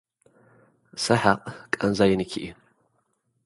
[1.03, 1.43] ሰሓቕ
[1.73, 2.47] ቃንዛ ይንኪ እዩ።